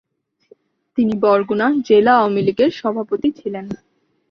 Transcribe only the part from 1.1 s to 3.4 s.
বরগুনা জেলা আওয়ামীলীগের সভাপতি